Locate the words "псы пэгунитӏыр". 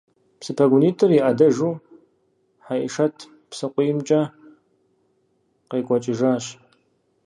0.39-1.11